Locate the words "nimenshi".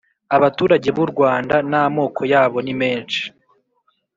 2.65-3.21